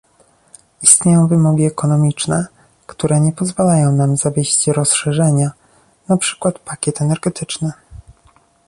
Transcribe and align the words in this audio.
Istnieją 0.81 1.27
wymogi 1.27 1.65
ekonomiczne, 1.65 2.47
które 2.87 3.19
nie 3.19 3.31
pozwalają 3.31 3.91
nam 3.91 4.17
zawiesić 4.17 4.67
rozszerzenia, 4.67 5.51
na 6.07 6.17
przykład 6.17 6.59
pakiet 6.59 7.01
energetyczny 7.01 7.71